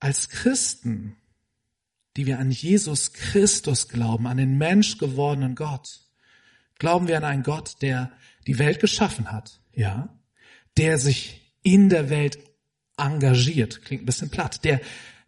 Als 0.00 0.28
Christen, 0.28 1.16
die 2.16 2.26
wir 2.26 2.38
an 2.38 2.50
Jesus 2.50 3.12
Christus 3.12 3.88
glauben, 3.88 4.26
an 4.26 4.36
den 4.36 4.58
Mensch 4.58 4.98
gewordenen 4.98 5.54
Gott, 5.54 6.00
glauben 6.78 7.08
wir 7.08 7.16
an 7.16 7.24
einen 7.24 7.42
Gott, 7.42 7.82
der 7.82 8.12
die 8.46 8.58
Welt 8.58 8.80
geschaffen 8.80 9.32
hat, 9.32 9.60
ja, 9.72 10.16
der 10.76 10.98
sich 10.98 11.40
in 11.62 11.88
der 11.88 12.10
Welt 12.10 12.38
engagiert, 12.96 13.82
klingt 13.82 14.02
ein 14.02 14.06
bisschen 14.06 14.30
platt, 14.30 14.64
der, 14.64 14.80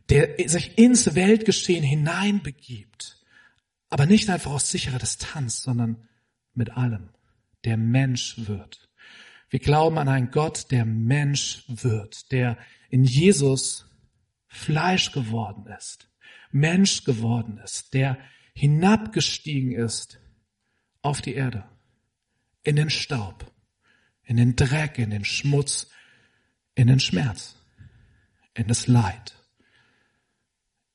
der 0.09 0.49
sich 0.49 0.79
ins 0.79 1.15
Weltgeschehen 1.15 1.83
hineinbegibt, 1.83 3.25
aber 3.89 4.07
nicht 4.07 4.29
einfach 4.31 4.53
aus 4.53 4.71
sicherer 4.71 4.99
Distanz, 4.99 5.63
sondern 5.63 6.09
mit 6.55 6.71
allem, 6.71 7.11
der 7.65 7.77
Mensch 7.77 8.47
wird. 8.47 8.89
Wir 9.49 9.61
glauben 9.61 9.99
an 9.99 10.09
einen 10.09 10.31
Gott, 10.31 10.71
der 10.71 10.85
Mensch 10.85 11.65
wird, 11.69 12.33
der 12.33 12.59
in 12.91 13.05
Jesus 13.05 13.87
Fleisch 14.49 15.13
geworden 15.13 15.67
ist, 15.67 16.09
Mensch 16.51 17.05
geworden 17.05 17.59
ist, 17.59 17.95
der 17.95 18.19
hinabgestiegen 18.55 19.73
ist 19.73 20.19
auf 21.03 21.21
die 21.21 21.35
Erde, 21.35 21.65
in 22.63 22.77
den 22.77 22.91
Staub, 22.91 23.53
in 24.25 24.37
den 24.37 24.57
Dreck, 24.57 24.99
in 24.99 25.11
den 25.11 25.25
Schmutz, 25.25 25.89
in 26.75 26.89
den 26.89 27.01
Schmerz, 27.01 27.57
in 28.55 28.67
das 28.67 28.87
Leid, 28.87 29.35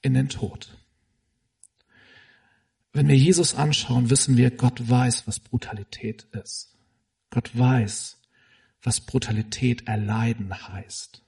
in 0.01 0.13
den 0.13 0.29
Tod. 0.29 0.77
Wenn 2.93 3.07
wir 3.07 3.17
Jesus 3.17 3.55
anschauen, 3.55 4.09
wissen 4.09 4.35
wir, 4.35 4.51
Gott 4.51 4.89
weiß, 4.89 5.27
was 5.27 5.39
Brutalität 5.39 6.23
ist. 6.33 6.75
Gott 7.29 7.57
weiß, 7.57 8.17
was 8.81 8.99
Brutalität 8.99 9.87
erleiden 9.87 10.51
heißt, 10.67 11.23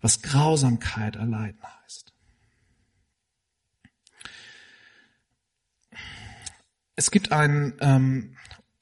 was 0.00 0.22
Grausamkeit 0.22 1.16
erleiden 1.16 1.60
heißt. 1.62 2.12
Es 6.96 7.10
gibt 7.10 7.32
einen, 7.32 7.74
ähm, 7.80 8.36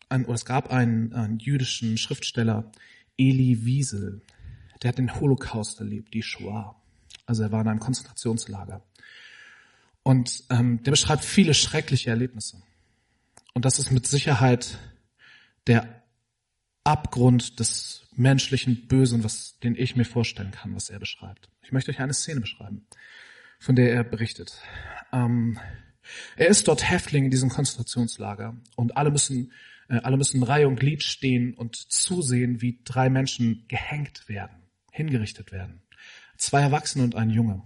einen 0.08 0.24
oder 0.24 0.34
es 0.34 0.44
gab 0.44 0.70
einen, 0.70 1.12
einen 1.12 1.38
jüdischen 1.38 1.98
Schriftsteller, 1.98 2.70
Eli 3.16 3.64
Wiesel, 3.64 4.22
der 4.82 4.90
hat 4.90 4.98
den 4.98 5.18
Holocaust 5.18 5.80
erlebt, 5.80 6.14
die 6.14 6.22
Shoah. 6.22 6.76
Also 7.26 7.42
er 7.42 7.52
war 7.52 7.62
in 7.62 7.68
einem 7.68 7.80
Konzentrationslager. 7.80 8.82
Und 10.02 10.44
ähm, 10.50 10.82
der 10.82 10.90
beschreibt 10.90 11.24
viele 11.24 11.54
schreckliche 11.54 12.10
Erlebnisse. 12.10 12.62
Und 13.54 13.64
das 13.64 13.78
ist 13.78 13.90
mit 13.90 14.06
Sicherheit 14.06 14.78
der 15.66 16.03
Abgrund 16.84 17.58
des 17.60 18.06
menschlichen 18.14 18.86
Bösen, 18.86 19.24
was, 19.24 19.58
den 19.60 19.74
ich 19.74 19.96
mir 19.96 20.04
vorstellen 20.04 20.50
kann, 20.50 20.74
was 20.74 20.90
er 20.90 20.98
beschreibt. 20.98 21.48
Ich 21.62 21.72
möchte 21.72 21.90
euch 21.90 22.00
eine 22.00 22.14
Szene 22.14 22.40
beschreiben, 22.40 22.86
von 23.58 23.74
der 23.74 23.92
er 23.92 24.04
berichtet. 24.04 24.60
Ähm, 25.12 25.58
er 26.36 26.48
ist 26.48 26.68
dort 26.68 26.88
Häftling 26.88 27.24
in 27.24 27.30
diesem 27.30 27.48
Konzentrationslager 27.48 28.56
und 28.76 28.96
alle 28.96 29.10
müssen, 29.10 29.52
äh, 29.88 29.96
alle 29.96 30.16
müssen 30.16 30.42
Reihe 30.42 30.68
und 30.68 30.78
Glied 30.78 31.02
stehen 31.02 31.54
und 31.54 31.76
zusehen, 31.76 32.60
wie 32.60 32.80
drei 32.84 33.08
Menschen 33.08 33.64
gehängt 33.68 34.28
werden, 34.28 34.56
hingerichtet 34.92 35.52
werden. 35.52 35.82
Zwei 36.36 36.60
Erwachsene 36.60 37.04
und 37.04 37.14
ein 37.14 37.30
Junge. 37.30 37.62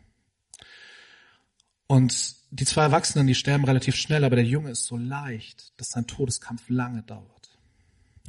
Und 1.87 2.37
die 2.51 2.65
zwei 2.65 2.83
Erwachsenen, 2.83 3.27
die 3.27 3.35
sterben 3.35 3.65
relativ 3.65 3.97
schnell, 3.97 4.25
aber 4.25 4.37
der 4.37 4.45
Junge 4.45 4.71
ist 4.71 4.85
so 4.85 4.97
leicht, 4.97 5.73
dass 5.81 5.89
sein 5.89 6.07
Todeskampf 6.07 6.69
lange 6.69 7.03
dauert. 7.03 7.38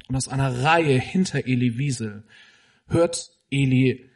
Und 0.09 0.15
aus 0.15 0.27
einer 0.27 0.63
Reihe 0.63 0.99
hinter 0.99 1.45
Eli 1.45 1.77
Wiesel 1.77 2.23
hört 2.87 3.31
Eli 3.51 4.09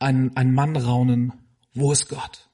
einen, 0.00 0.36
einen 0.36 0.52
Mann 0.52 0.76
raunen, 0.76 1.32
wo 1.72 1.92
ist 1.92 2.08
Gott? 2.08 2.50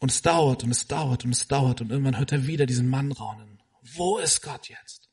Und 0.00 0.10
es 0.10 0.22
dauert 0.22 0.64
und 0.64 0.72
es 0.72 0.88
dauert 0.88 1.24
und 1.24 1.30
es 1.30 1.46
dauert 1.46 1.80
und 1.80 1.90
irgendwann 1.90 2.18
hört 2.18 2.32
er 2.32 2.48
wieder 2.48 2.66
diesen 2.66 2.88
Mann 2.88 3.12
raunen. 3.12 3.62
Wo 3.94 4.18
ist 4.18 4.42
Gott 4.42 4.68
jetzt? 4.68 5.08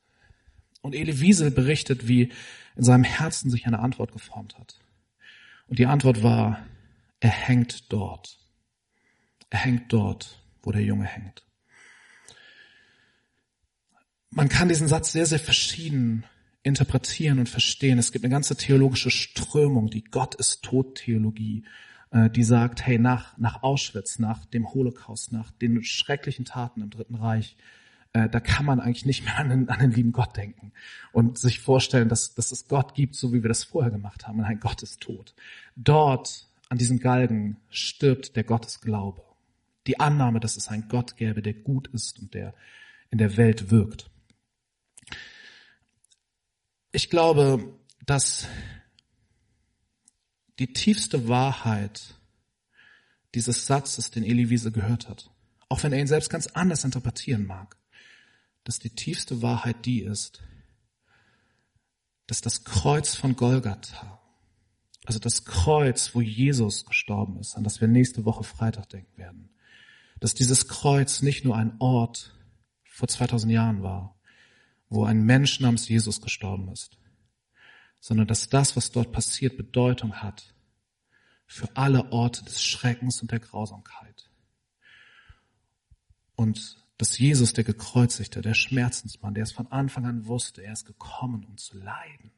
Und 0.82 0.96
Eli 0.96 1.20
Wiesel 1.20 1.52
berichtet, 1.52 2.08
wie 2.08 2.32
in 2.74 2.82
seinem 2.82 3.04
Herzen 3.04 3.48
sich 3.48 3.64
eine 3.64 3.78
Antwort 3.78 4.10
geformt 4.10 4.58
hat. 4.58 4.80
Und 5.68 5.78
die 5.78 5.86
Antwort 5.86 6.24
war, 6.24 6.66
er 7.20 7.30
hängt 7.30 7.92
dort. 7.92 8.38
Er 9.50 9.60
hängt 9.60 9.92
dort, 9.92 10.42
wo 10.62 10.72
der 10.72 10.82
Junge 10.82 11.04
hängt. 11.04 11.45
Man 14.36 14.50
kann 14.50 14.68
diesen 14.68 14.86
Satz 14.86 15.12
sehr, 15.12 15.24
sehr 15.24 15.38
verschieden 15.38 16.26
interpretieren 16.62 17.38
und 17.38 17.48
verstehen. 17.48 17.98
Es 17.98 18.12
gibt 18.12 18.22
eine 18.22 18.32
ganze 18.32 18.54
theologische 18.54 19.10
Strömung, 19.10 19.88
die 19.88 20.04
Gott 20.04 20.34
ist 20.34 20.62
Tod-Theologie, 20.62 21.64
äh, 22.10 22.28
die 22.28 22.44
sagt, 22.44 22.86
hey, 22.86 22.98
nach, 22.98 23.38
nach 23.38 23.62
Auschwitz, 23.62 24.18
nach 24.18 24.44
dem 24.44 24.74
Holocaust, 24.74 25.32
nach 25.32 25.52
den 25.52 25.82
schrecklichen 25.82 26.44
Taten 26.44 26.82
im 26.82 26.90
Dritten 26.90 27.14
Reich, 27.14 27.56
äh, 28.12 28.28
da 28.28 28.40
kann 28.40 28.66
man 28.66 28.78
eigentlich 28.78 29.06
nicht 29.06 29.24
mehr 29.24 29.38
an 29.38 29.48
den, 29.48 29.68
an 29.70 29.78
den 29.78 29.92
lieben 29.92 30.12
Gott 30.12 30.36
denken 30.36 30.70
und 31.12 31.38
sich 31.38 31.60
vorstellen, 31.60 32.10
dass, 32.10 32.34
dass 32.34 32.52
es 32.52 32.68
Gott 32.68 32.92
gibt, 32.92 33.14
so 33.14 33.32
wie 33.32 33.42
wir 33.42 33.48
das 33.48 33.64
vorher 33.64 33.90
gemacht 33.90 34.28
haben. 34.28 34.42
Nein, 34.42 34.60
Gott 34.60 34.82
ist 34.82 35.00
tot. 35.00 35.34
Dort 35.76 36.46
an 36.68 36.76
diesem 36.76 36.98
Galgen 36.98 37.56
stirbt 37.70 38.36
der 38.36 38.44
Gottesglaube. 38.44 39.22
Die 39.86 39.98
Annahme, 39.98 40.40
dass 40.40 40.58
es 40.58 40.68
einen 40.68 40.88
Gott 40.88 41.16
gäbe, 41.16 41.40
der 41.40 41.54
gut 41.54 41.88
ist 41.94 42.18
und 42.18 42.34
der 42.34 42.52
in 43.10 43.16
der 43.16 43.38
Welt 43.38 43.70
wirkt. 43.70 44.10
Ich 46.96 47.10
glaube, 47.10 47.78
dass 48.06 48.46
die 50.58 50.72
tiefste 50.72 51.28
Wahrheit 51.28 52.14
dieses 53.34 53.66
Satzes, 53.66 54.10
den 54.10 54.24
Elie 54.24 54.48
Wiese 54.48 54.72
gehört 54.72 55.06
hat, 55.06 55.30
auch 55.68 55.82
wenn 55.82 55.92
er 55.92 56.00
ihn 56.00 56.06
selbst 56.06 56.30
ganz 56.30 56.46
anders 56.46 56.84
interpretieren 56.84 57.44
mag, 57.44 57.76
dass 58.64 58.78
die 58.78 58.88
tiefste 58.88 59.42
Wahrheit 59.42 59.84
die 59.84 60.04
ist, 60.04 60.42
dass 62.28 62.40
das 62.40 62.64
Kreuz 62.64 63.14
von 63.14 63.36
Golgatha, 63.36 64.18
also 65.04 65.18
das 65.18 65.44
Kreuz, 65.44 66.14
wo 66.14 66.22
Jesus 66.22 66.86
gestorben 66.86 67.38
ist, 67.40 67.56
an 67.56 67.64
das 67.64 67.82
wir 67.82 67.88
nächste 67.88 68.24
Woche 68.24 68.42
Freitag 68.42 68.88
denken 68.88 69.18
werden, 69.18 69.50
dass 70.18 70.32
dieses 70.32 70.66
Kreuz 70.66 71.20
nicht 71.20 71.44
nur 71.44 71.58
ein 71.58 71.76
Ort 71.78 72.34
vor 72.84 73.06
2000 73.06 73.52
Jahren 73.52 73.82
war, 73.82 74.15
wo 74.88 75.04
ein 75.04 75.24
Mensch 75.24 75.60
namens 75.60 75.88
Jesus 75.88 76.20
gestorben 76.20 76.68
ist, 76.72 76.98
sondern 78.00 78.26
dass 78.26 78.48
das, 78.48 78.76
was 78.76 78.92
dort 78.92 79.12
passiert, 79.12 79.56
Bedeutung 79.56 80.22
hat 80.22 80.54
für 81.46 81.68
alle 81.76 82.12
Orte 82.12 82.44
des 82.44 82.62
Schreckens 82.62 83.22
und 83.22 83.30
der 83.30 83.40
Grausamkeit. 83.40 84.30
Und 86.34 86.76
dass 86.98 87.18
Jesus, 87.18 87.52
der 87.52 87.64
Gekreuzigte, 87.64 88.40
der 88.40 88.54
Schmerzensmann, 88.54 89.34
der 89.34 89.44
es 89.44 89.52
von 89.52 89.70
Anfang 89.70 90.06
an 90.06 90.26
wusste, 90.26 90.62
er 90.62 90.72
ist 90.72 90.86
gekommen, 90.86 91.44
um 91.44 91.56
zu 91.56 91.76
leiden, 91.78 92.32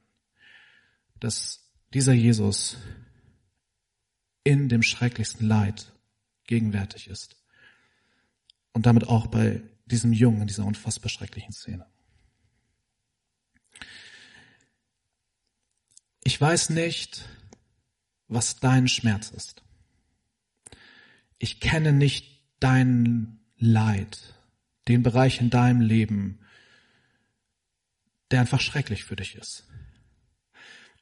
dass 1.21 1.69
dieser 1.95 2.13
Jesus 2.13 2.77
in 4.45 4.69
dem 4.69 4.83
schrecklichsten 4.83 5.47
Leid 5.47 5.93
gegenwärtig 6.45 7.09
ist 7.09 7.37
und 8.73 8.87
damit 8.87 9.09
auch 9.09 9.27
bei 9.27 9.63
diesem 9.87 10.13
Jungen 10.13 10.43
in 10.43 10.47
dieser 10.47 10.65
unfassbar 10.65 11.09
schrecklichen 11.09 11.53
Szene. 11.53 11.87
Ich 16.29 16.39
weiß 16.39 16.69
nicht, 16.69 17.27
was 18.27 18.57
dein 18.57 18.87
Schmerz 18.87 19.31
ist. 19.31 19.63
Ich 21.39 21.59
kenne 21.59 21.95
nicht 21.95 22.45
dein 22.61 23.39
Leid, 23.57 24.35
den 24.89 25.03
Bereich 25.03 25.41
in 25.41 25.49
deinem 25.49 25.81
Leben, 25.81 26.41
der 28.31 28.41
einfach 28.41 28.61
schrecklich 28.61 29.05
für 29.05 29.17
dich 29.17 29.37
ist. 29.37 29.67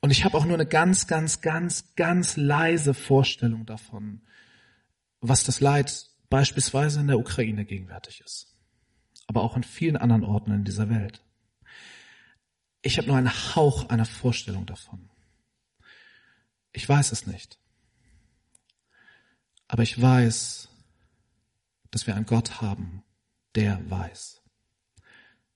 Und 0.01 0.13
ich 0.13 0.25
habe 0.25 0.39
auch 0.39 0.45
nur 0.45 0.55
eine 0.55 0.65
ganz, 0.65 1.09
ganz, 1.09 1.41
ganz, 1.41 1.97
ganz 1.97 2.37
leise 2.37 2.95
Vorstellung 2.95 3.67
davon, 3.67 4.21
was 5.21 5.43
das 5.43 5.59
Leid 5.59 6.07
beispielsweise 6.31 7.01
in 7.01 7.09
der 7.09 7.19
Ukraine 7.19 7.65
gegenwärtig 7.65 8.21
ist, 8.25 8.55
aber 9.27 9.43
auch 9.43 9.57
in 9.57 9.65
vielen 9.65 9.97
anderen 9.97 10.23
Orten 10.23 10.53
in 10.53 10.63
dieser 10.63 10.89
Welt. 10.89 11.21
Ich 12.83 12.97
habe 12.97 13.09
nur 13.09 13.17
einen 13.17 13.57
Hauch 13.57 13.89
einer 13.89 14.07
Vorstellung 14.07 14.67
davon. 14.67 15.11
Ich 16.77 16.87
weiß 16.87 17.11
es 17.13 17.27
nicht. 17.27 17.59
Aber 19.67 19.83
ich 19.83 19.99
weiß, 19.99 20.69
dass 21.91 22.07
wir 22.07 22.15
einen 22.15 22.27
Gott 22.27 22.61
haben, 22.61 23.03
der 23.55 23.91
weiß, 23.91 24.43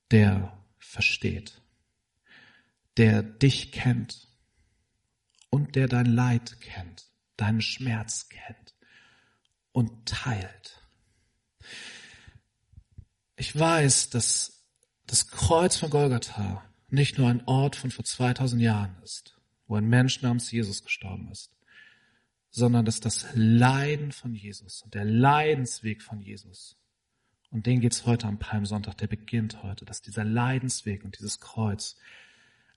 der 0.09 0.57
versteht, 0.79 1.61
der 2.97 3.21
dich 3.21 3.71
kennt 3.71 4.29
und 5.51 5.75
der 5.75 5.87
dein 5.87 6.07
Leid 6.07 6.59
kennt, 6.59 7.05
deinen 7.37 7.61
Schmerz 7.61 8.27
kennt 8.27 8.75
und 9.73 10.07
teilt. 10.07 10.83
Ich 13.35 13.57
weiß, 13.57 14.09
dass 14.09 14.65
das 15.05 15.27
Kreuz 15.27 15.75
von 15.75 15.91
Golgatha 15.91 16.65
nicht 16.89 17.19
nur 17.19 17.29
ein 17.29 17.45
Ort 17.45 17.75
von 17.75 17.91
vor 17.91 18.05
2000 18.05 18.59
Jahren 18.59 18.99
ist, 19.03 19.39
wo 19.71 19.77
ein 19.77 19.87
Mensch 19.87 20.21
namens 20.21 20.51
Jesus 20.51 20.83
gestorben 20.83 21.31
ist, 21.31 21.49
sondern 22.49 22.83
dass 22.83 22.99
das 22.99 23.25
Leiden 23.35 24.11
von 24.11 24.33
Jesus 24.35 24.81
und 24.81 24.93
der 24.93 25.05
Leidensweg 25.05 26.01
von 26.01 26.21
Jesus, 26.21 26.75
und 27.51 27.65
den 27.65 27.79
geht's 27.79 28.05
heute 28.05 28.27
am 28.27 28.37
Palmsonntag, 28.37 28.97
der 28.97 29.07
beginnt 29.07 29.63
heute, 29.63 29.85
dass 29.85 30.01
dieser 30.01 30.25
Leidensweg 30.25 31.05
und 31.05 31.17
dieses 31.17 31.39
Kreuz 31.39 31.95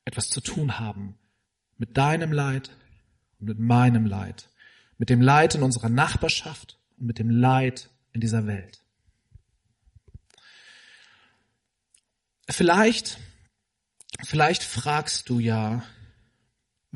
etwas 0.04 0.30
zu 0.30 0.40
tun 0.40 0.78
haben 0.78 1.18
mit 1.78 1.96
deinem 1.96 2.30
Leid 2.30 2.70
und 3.40 3.48
mit 3.48 3.58
meinem 3.58 4.06
Leid, 4.06 4.48
mit 4.96 5.10
dem 5.10 5.20
Leid 5.20 5.56
in 5.56 5.64
unserer 5.64 5.88
Nachbarschaft 5.88 6.78
und 6.96 7.06
mit 7.08 7.18
dem 7.18 7.28
Leid 7.28 7.90
in 8.12 8.20
dieser 8.20 8.46
Welt. 8.46 8.84
Vielleicht, 12.48 13.18
vielleicht 14.22 14.62
fragst 14.62 15.28
du 15.28 15.40
ja, 15.40 15.82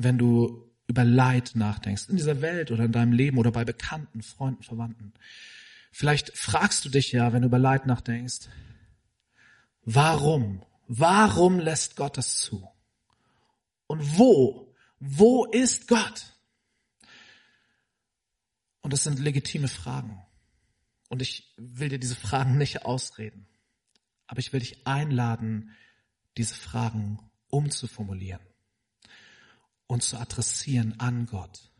wenn 0.01 0.17
du 0.17 0.65
über 0.87 1.03
Leid 1.03 1.51
nachdenkst, 1.55 2.07
in 2.07 2.15
dieser 2.15 2.41
Welt 2.41 2.71
oder 2.71 2.85
in 2.85 2.93
deinem 2.93 3.11
Leben 3.11 3.37
oder 3.37 3.51
bei 3.51 3.65
Bekannten, 3.65 4.23
Freunden, 4.23 4.63
Verwandten. 4.63 5.13
Vielleicht 5.91 6.35
fragst 6.37 6.85
du 6.85 6.89
dich 6.89 7.11
ja, 7.11 7.33
wenn 7.33 7.41
du 7.41 7.47
über 7.49 7.59
Leid 7.59 7.85
nachdenkst, 7.85 8.47
warum? 9.83 10.63
Warum 10.87 11.59
lässt 11.59 11.97
Gott 11.97 12.17
das 12.17 12.37
zu? 12.37 12.65
Und 13.87 14.17
wo? 14.17 14.73
Wo 15.01 15.45
ist 15.45 15.89
Gott? 15.89 16.33
Und 18.79 18.93
das 18.93 19.03
sind 19.03 19.19
legitime 19.19 19.67
Fragen. 19.67 20.23
Und 21.09 21.21
ich 21.21 21.53
will 21.57 21.89
dir 21.89 21.99
diese 21.99 22.15
Fragen 22.15 22.57
nicht 22.57 22.85
ausreden. 22.85 23.47
Aber 24.27 24.39
ich 24.39 24.53
will 24.53 24.61
dich 24.61 24.87
einladen, 24.87 25.75
diese 26.37 26.55
Fragen 26.55 27.19
umzuformulieren 27.49 28.41
und 29.89 30.03
zu 30.03 30.17
adressieren 30.17 30.99
an 30.99 31.25
Gott. 31.25 31.71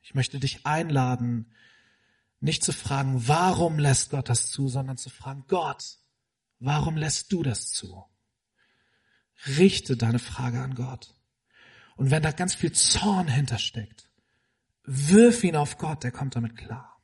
Ich 0.00 0.14
möchte 0.14 0.38
dich 0.38 0.64
einladen, 0.64 1.52
nicht 2.40 2.62
zu 2.62 2.72
fragen, 2.72 3.26
warum 3.26 3.80
lässt 3.80 4.10
Gott 4.10 4.28
das 4.28 4.48
zu, 4.48 4.68
sondern 4.68 4.96
zu 4.96 5.10
fragen, 5.10 5.44
Gott, 5.48 5.98
warum 6.60 6.96
lässt 6.96 7.32
du 7.32 7.42
das 7.42 7.72
zu? 7.72 8.04
Richte 9.48 9.96
deine 9.96 10.20
Frage 10.20 10.60
an 10.60 10.76
Gott. 10.76 11.14
Und 11.96 12.12
wenn 12.12 12.22
da 12.22 12.30
ganz 12.30 12.54
viel 12.54 12.70
Zorn 12.70 13.26
hintersteckt, 13.26 14.08
wirf 14.84 15.42
ihn 15.42 15.56
auf 15.56 15.78
Gott, 15.78 16.04
der 16.04 16.12
kommt 16.12 16.36
damit 16.36 16.56
klar. 16.56 17.02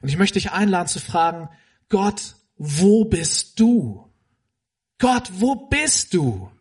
Und 0.00 0.08
ich 0.08 0.16
möchte 0.16 0.38
dich 0.38 0.52
einladen 0.52 0.88
zu 0.88 1.00
fragen, 1.00 1.48
Gott, 1.88 2.36
wo 2.56 3.04
bist 3.04 3.58
du? 3.58 4.14
Gott, 4.98 5.28
wo 5.40 5.56
bist 5.66 6.14
du? 6.14 6.52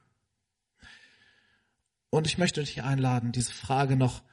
Und 2.10 2.28
ich 2.28 2.38
möchte 2.38 2.62
dich 2.62 2.84
einladen, 2.84 3.32
diese 3.32 3.54
Frage 3.54 3.96
noch 3.96 4.24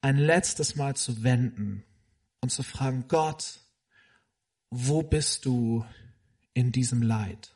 ein 0.00 0.16
letztes 0.16 0.76
Mal 0.76 0.96
zu 0.96 1.22
wenden 1.22 1.84
und 2.40 2.50
zu 2.50 2.62
fragen, 2.62 3.06
Gott, 3.08 3.60
wo 4.70 5.02
bist 5.02 5.44
du 5.44 5.84
in 6.54 6.72
diesem 6.72 7.02
Leid? 7.02 7.54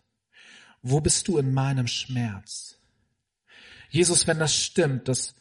Wo 0.83 1.01
bist 1.01 1.29
du 1.29 1.39
in 1.39 1.55
meinem 1.55 1.87
Schmerz? 1.87 2.79
Jesus, 3.89 4.27
wenn 4.27 4.39
das 4.39 4.55
stimmt, 4.55 5.09
dass, 5.09 5.35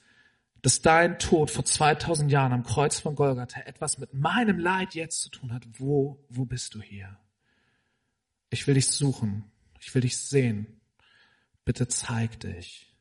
dass 0.61 0.81
dein 0.81 1.19
Tod 1.19 1.51
vor 1.51 1.65
2000 1.65 2.31
Jahren 2.31 2.53
am 2.53 2.63
Kreuz 2.63 2.99
von 2.99 3.15
Golgatha 3.15 3.61
etwas 3.61 3.97
mit 3.97 4.13
meinem 4.13 4.59
Leid 4.59 4.95
jetzt 4.95 5.21
zu 5.21 5.29
tun 5.29 5.51
hat, 5.51 5.63
wo, 5.79 6.23
wo 6.29 6.45
bist 6.45 6.75
du 6.75 6.81
hier? 6.81 7.17
Ich 8.49 8.67
will 8.67 8.75
dich 8.75 8.87
suchen. 8.87 9.51
Ich 9.79 9.93
will 9.93 10.03
dich 10.03 10.17
sehen. 10.17 10.79
Bitte 11.65 11.87
zeig 11.87 12.39
dich. 12.39 12.92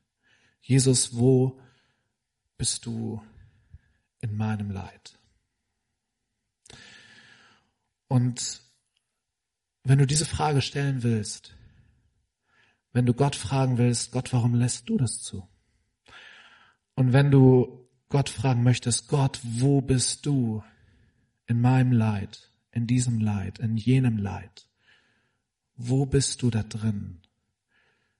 Jesus, 0.63 1.17
wo 1.17 1.61
bist 2.57 2.87
du 2.87 3.21
in 4.21 4.37
meinem 4.37 4.71
Leid? 4.71 5.19
Und 8.07 8.63
wenn 9.83 9.99
du 9.99 10.07
diese 10.07 10.25
Frage 10.25 10.63
stellen 10.63 11.03
willst, 11.03 11.57
wenn 12.93 13.07
du 13.07 13.15
Gott 13.15 13.35
fragen 13.35 13.77
willst, 13.77 14.13
Gott, 14.13 14.33
warum 14.33 14.55
lässt 14.55 14.89
du 14.89 14.97
das 14.97 15.21
zu? 15.21 15.49
Und 16.95 17.13
wenn 17.13 17.33
du 17.33 17.89
Gott 18.09 18.29
fragen 18.29 18.63
möchtest, 18.63 19.09
Gott, 19.09 19.41
wo 19.43 19.81
bist 19.81 20.27
du 20.27 20.63
in 21.47 21.61
meinem 21.61 21.91
Leid, 21.91 22.53
in 22.71 22.87
diesem 22.87 23.19
Leid, 23.19 23.59
in 23.59 23.77
jenem 23.77 24.19
Leid? 24.19 24.69
Wo 25.75 26.07
bist 26.07 26.43
du 26.43 26.51
da 26.51 26.63
drin? 26.63 27.23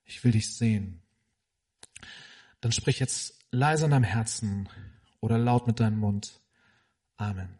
Ich 0.03 0.23
will 0.23 0.31
dich 0.31 0.53
sehen 0.53 1.02
dann 2.63 2.71
sprich 2.71 2.99
jetzt 2.99 3.39
leise 3.51 3.85
in 3.85 3.91
deinem 3.91 4.05
Herzen 4.05 4.69
oder 5.19 5.37
laut 5.37 5.67
mit 5.67 5.81
deinem 5.81 5.99
Mund. 5.99 6.39
Amen. 7.17 7.59